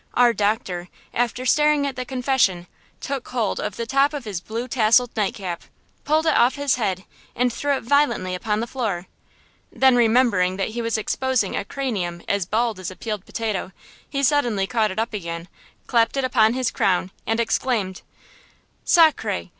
Our 0.15 0.33
doctor, 0.33 0.87
after 1.13 1.45
staring 1.45 1.85
at 1.85 1.95
the 1.95 2.05
confession, 2.05 2.65
took 2.99 3.27
hold 3.27 3.59
of 3.59 3.75
the 3.75 3.85
top 3.85 4.13
of 4.15 4.25
his 4.25 4.41
blue 4.41 4.67
tasseled 4.67 5.15
night 5.15 5.35
cap, 5.35 5.61
pulled 6.05 6.25
it 6.25 6.35
off 6.35 6.55
his 6.55 6.73
head 6.73 7.03
and 7.35 7.53
threw 7.53 7.73
it 7.75 7.83
violently 7.83 8.33
upon 8.33 8.61
the 8.61 8.65
floor! 8.65 9.05
Then 9.71 9.95
remembering 9.95 10.57
that 10.57 10.69
he 10.69 10.81
was 10.81 10.97
exposing 10.97 11.55
a 11.55 11.63
cranium 11.63 12.23
as 12.27 12.47
bald 12.47 12.79
as 12.79 12.89
a 12.89 12.95
peeled 12.95 13.27
potato, 13.27 13.73
he 14.09 14.23
suddenly 14.23 14.65
caught 14.65 14.89
it 14.89 14.97
up 14.97 15.13
again, 15.13 15.47
clapped 15.85 16.17
it 16.17 16.23
upon 16.23 16.53
his 16.55 16.71
crown 16.71 17.11
and 17.27 17.39
exclaimed: 17.39 18.01
"Sacre! 18.83 19.49